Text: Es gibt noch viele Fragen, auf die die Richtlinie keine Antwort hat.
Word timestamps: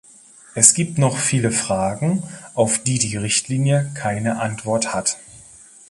Es 0.55 0.73
gibt 0.73 0.97
noch 0.97 1.15
viele 1.15 1.51
Fragen, 1.51 2.23
auf 2.55 2.79
die 2.79 2.97
die 2.97 3.17
Richtlinie 3.17 3.91
keine 3.93 4.39
Antwort 4.39 4.95
hat. 4.95 5.19